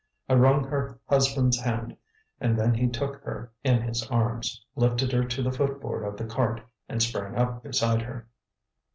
I 0.27 0.33
wrung 0.33 0.63
her 0.63 0.99
husband's 1.05 1.59
hand, 1.59 1.95
and 2.39 2.57
then 2.59 2.73
he 2.73 2.87
took 2.87 3.21
her 3.23 3.51
in 3.63 3.83
his 3.83 4.01
arms, 4.09 4.65
lifted 4.75 5.11
her 5.11 5.23
to 5.25 5.43
the 5.43 5.51
foot 5.51 5.79
board 5.79 6.03
of 6.03 6.17
the 6.17 6.25
cart, 6.25 6.59
and 6.89 7.03
sprang 7.03 7.35
up 7.35 7.61
beside 7.61 8.01
her. 8.01 8.27